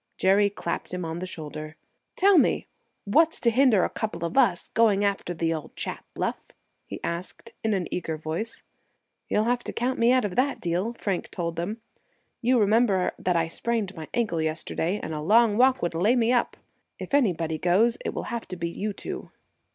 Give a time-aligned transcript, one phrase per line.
[0.17, 1.75] Jerry clapped him on the shoulder.
[2.15, 2.65] "Tell me
[3.05, 6.41] what's to hinder a couple of us going after the old chap, Bluff?"
[6.87, 8.63] he asked, in an eager voice.
[9.29, 11.81] "You'll have to count me out of that deal," Frank told them.
[12.41, 16.33] "You remember that I sprained my ankle yesterday, and a long walk would lay me
[16.33, 16.57] up.
[16.97, 19.29] If anybody goes, it will have to be you two."